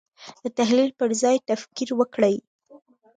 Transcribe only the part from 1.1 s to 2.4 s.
ځای تکفیر وکړي.